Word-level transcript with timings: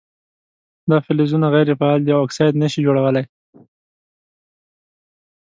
دا 0.89 0.97
فلزونه 1.05 1.47
غیر 1.55 1.69
فعال 1.79 1.99
دي 2.03 2.11
او 2.15 2.21
اکساید 2.25 2.55
نه 2.61 2.67
شي 2.71 2.79
جوړولی. 2.87 3.23